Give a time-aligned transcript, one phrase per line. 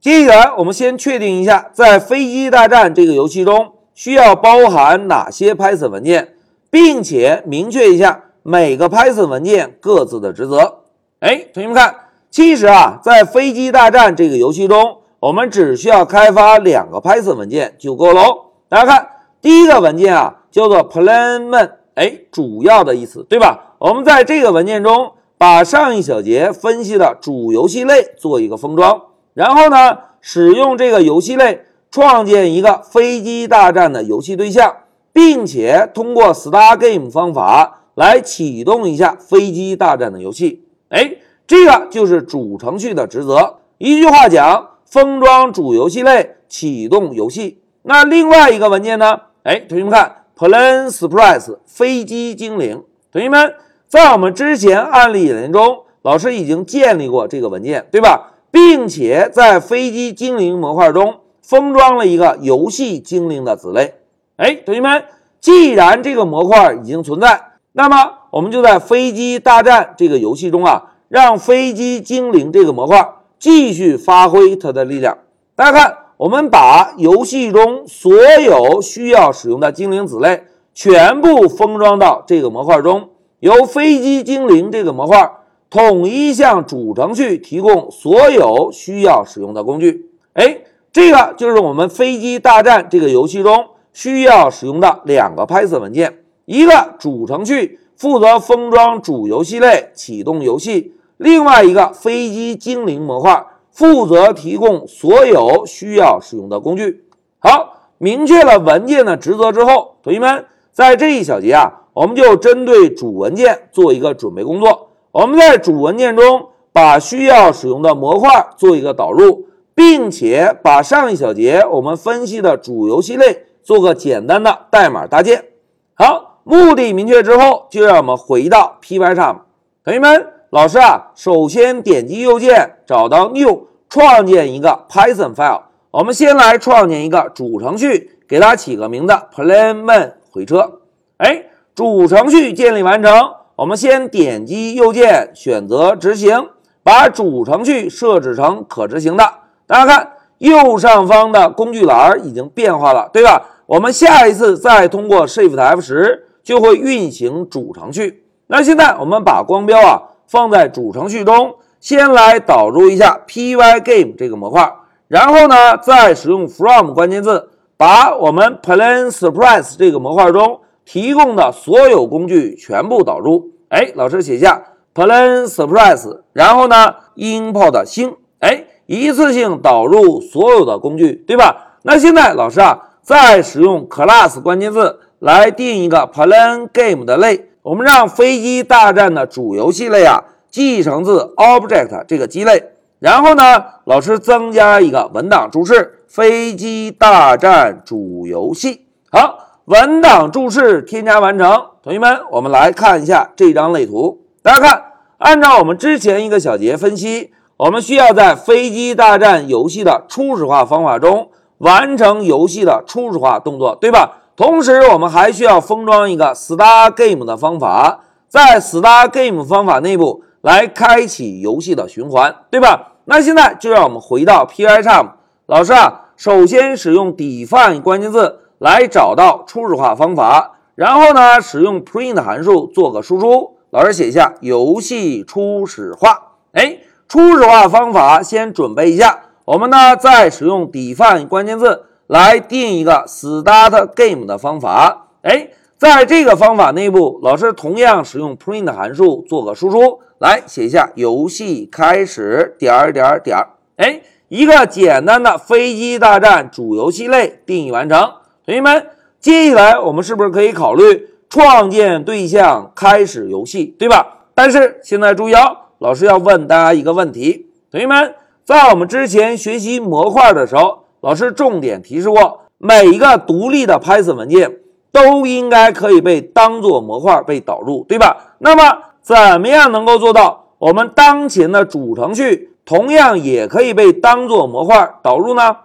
[0.00, 6.36] 接下来我们先确定一下，在《飞机大战》这个游戏中需要包含哪些 Python 文件，
[6.70, 10.78] 并且明确一下每个 Python 文件各自的职责。
[11.18, 11.94] 哎，同学们看，
[12.30, 18.46] 其实啊，在《飞机大战》这个游戏中，我们只需要开发两个 Python 文件就够喽。
[18.70, 19.06] 大家看，
[19.42, 23.74] 第一个文件啊叫做 Planman，哎，主要的意思，对吧？
[23.78, 29.02] 我们在这个文件中把上一小节分析的主游戏类做一个封装，
[29.34, 34.76] 然后呢，使用这个游戏类创建一个飞机大战的游戏对象，
[35.12, 40.64] 并且通过 Star Game 方法来启动一下飞机大战的游戏。
[40.88, 43.58] 哎，这个就是主程序的职责。
[43.78, 47.62] 一句话讲，封装主游戏类，启动游戏。
[47.82, 49.20] 那另外一个文件呢？
[49.44, 52.82] 哎，同学们看 plane surprise 飞机精灵。
[53.10, 53.54] 同学们，
[53.88, 58.34] 在我们之前案例演练中，老师已经建立过这个文件，对吧？
[58.50, 63.94] 并且在飞机精灵模块中封装了一个游戏精灵的子类。
[64.36, 65.04] 哎，同学们，
[65.40, 67.40] 既然这个模块已经存在，
[67.72, 75.18] 那么我们就在飞机大战这个游戏中啊，让飞机精灵这个模块继续发挥它的力量。
[75.54, 75.96] 大家看。
[76.20, 80.44] 我们把游戏中所有需要使用的精灵子类
[80.74, 85.32] 全部封装到这个模块中，由飞机精灵这个模块
[85.70, 90.10] 统一向主程序提供所有需要使用的工具。
[90.34, 90.58] 哎，
[90.92, 103.46] 这个就是我们飞机大战这个游戏中需要使用的两个 Python 文件，一个主程序负责封装主游戏类启动游戏，另外一个飞机精灵模块。
[103.72, 107.04] 负责提供所有需要使用的工具。
[107.38, 114.89] 好，明确了文件的职责之后，同学们在这一小节啊，我们就针对主文件做一个准备工作。
[115.12, 125.46] 我们在主文件中把需要使用的模块做一个导入，并且把上一小节我们分析的主游戏类做个简单的代码搭建。
[125.94, 129.36] 好，目的明确之后，就让我们回到 Pycharm。
[129.84, 130.26] 同学们。
[130.50, 135.60] 老师啊，首先点击右键，找到 New，创建一个 Python file。
[135.92, 140.80] 我们先来创建一个主程序，给它起个名字，Plan Main 回车。
[141.18, 143.12] 哎，主程序建立完成。
[143.60, 146.48] 我们先点击右键，选择执行，
[146.82, 149.34] 把主程序设置成可执行的。
[149.66, 153.42] 大家看右上方的工具栏已经变化了，对吧？
[153.66, 158.24] 我们下一次再通过 Shift F10 就会运行主程序。
[158.46, 160.04] 那现在我们把光标啊。
[160.26, 164.72] 放在主程序中，先来导入一下 Pygame 这个模块，
[165.08, 170.60] 然后呢，再使用 from 关键字，把我们 Plan Surprise 这个模块中
[170.92, 173.52] 提供的所有工具全部导入。
[173.68, 174.60] 哎，老师写下
[174.92, 181.76] Plan Surprise，然后呢，import 星，哎，一次性导入所有的工具，对吧？
[181.82, 187.50] 那现在老师啊，再使用 class 关键字来定一个 Plan Game 的类。
[187.62, 192.64] 我们让飞机大战的主游戏类啊继承自 Object 这个基类，
[192.98, 198.86] 然后呢，老师增加一个文档注释：飞机大战主游戏。
[199.12, 199.38] 好，
[199.70, 201.66] 文档注释添加完成。
[201.80, 204.18] 同学们，我们来看一下这张类图。
[204.42, 204.82] 大家看，
[205.18, 214.16] 按照我们之前一个小节分析，我们需要在飞机大战游戏的初始化方法中完成游戏的初始化动作，对吧？
[214.34, 222.94] 同时，我们还需要封装一个 Star Game 的方法，在 Star Game 方法内部来开启游戏的循环，对吧？
[223.04, 225.10] 那现在就让我们回到 Pycharm，
[225.46, 233.56] 老师啊，首先使用 define 关键字来找到初始化方法，然后呢，使用 print 函数做个输出。
[233.70, 236.76] 老师写一下游戏初始化，哎，
[237.08, 241.86] 初始化方法先准备一下，我们呢再使用 define 关键字。
[242.06, 245.48] 来定一个 start game 的方法，哎，
[245.78, 253.38] 在这个方法内部，老师同样使用 print 函数做个输出，来写一下游戏开始点点点，
[253.76, 258.10] 哎，一个简单的飞机大战主游戏类定义完成。
[258.50, 258.86] 同学们，
[259.20, 264.24] 接下来我们是不是可以考虑创建对象开始游戏，对吧？
[264.34, 270.80] 但是现在注意哦，老师要问大家一个问题，同学们，在我们之前学习模块的时候。
[271.02, 274.58] 老师重点提示过，每一个独立的 Python 文件
[274.92, 278.34] 都应该可以被当做模块被导入，对吧？
[278.38, 285.56] 那么怎么样能够做到我们当前的主程序同样也可以被当做模块导入呢？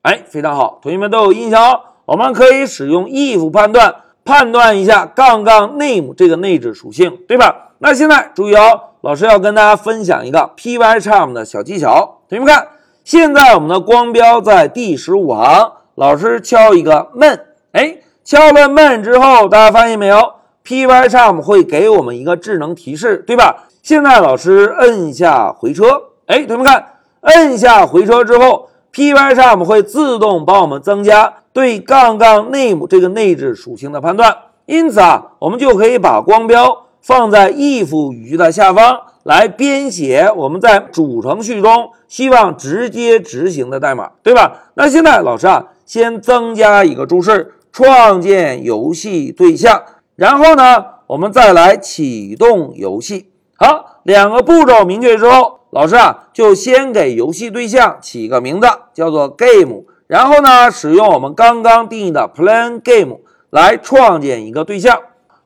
[0.00, 1.80] 哎，非常好，同学们都有印象哦。
[2.04, 3.94] 我们可以使用 if 判断
[4.24, 7.70] 判断一下杠杠 name 这个内置属性，对吧？
[7.78, 12.68] 那现在注意哦，老师要跟大家分享一个 Pycharm 的小技巧，同学们看。
[13.04, 20.34] 现在我们的光标在第十五行，老师敲一个闷，哎，敲了闷之后，大家发现没有
[20.64, 23.64] ？Pycharm 会给我们一个智能提示，对吧？
[23.82, 26.86] 现在老师摁下回车，哎，同学们看，
[27.22, 39.00] 摁下回车之后，Pycharm 会自动帮我们增加对杠杠 name 这个内置属性的判断，因此啊，我们就可以把光标放在 if 语句的下方。
[39.24, 44.72] 来编写我们在主程序中希望直接执行的代码，对吧？
[44.74, 49.80] 那现在老师啊，先增加一个注释，创建游戏对象，
[50.16, 53.30] 然后呢，我们再来启动游戏。
[53.54, 65.00] 好，两个步骤明确之后，老师啊，就先给游戏对象起个名字，叫做 game，然后呢，使用我们刚刚定义的 plan game 来创建一个对象。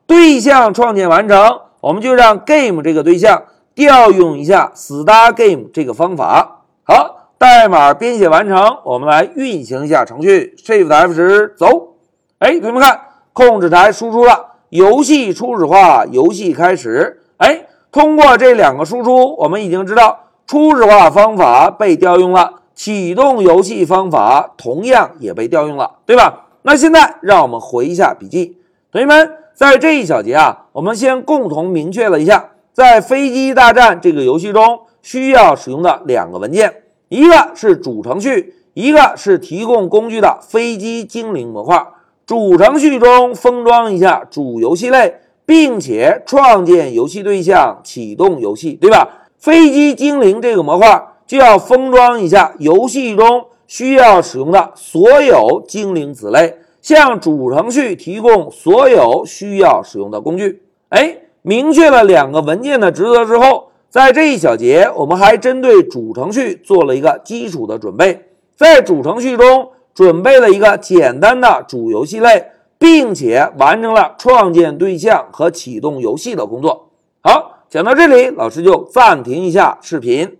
[0.05, 3.43] 对象创建完成，我们就让 game 这个对象。
[3.73, 6.63] 调用一下 star game 这个方法。
[6.83, 10.53] 好，代码编写完成，我们来运行一下程序。
[10.57, 11.93] Shift F 十走。
[12.39, 12.99] 哎，同学们看，
[13.31, 17.21] 控制台输出了游戏初始化，游戏开始。
[17.37, 26.45] 哎，通过这两个输出，我们已经知道初始化方法被调用了，启动游戏方法同样也被调用了，对吧？
[26.61, 28.59] 那现在让我们回一下笔记，
[28.91, 32.51] 同学们，在这一小节啊，我们先共同明确了一下。
[32.71, 41.83] 在飞机大战这个游戏中，需要使用的两个文件，一个是主程序，一个是提供工具的飞机精灵模块。
[42.27, 45.15] 主程序中封装一下主游戏类，
[45.47, 49.25] 并且创建游戏对象，启动游戏，对吧？
[49.39, 60.63] 飞机精灵这个模块就要封装一下游戏中需要使用的所有精灵子类，向主程序提供所有需要使用的工具。
[60.89, 61.17] 哎。
[61.43, 68.25] 明确了两个文件的职责之后，在这一小节，我们还针对主程序做了一个基础的准备，
[68.57, 72.47] 在主程序中准备了一个简单的主游戏类，
[72.77, 76.89] 并且完成了创建对象和启动游戏的工作。
[77.21, 80.37] 好，讲到这里，老师就暂停一下视频。